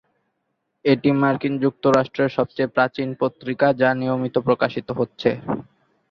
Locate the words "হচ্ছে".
4.99-5.29